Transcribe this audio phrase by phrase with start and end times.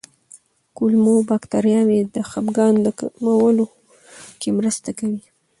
[0.77, 3.65] کولمو بکتریاوې د خپګان د کمولو
[4.39, 5.23] کې مرسته کوي.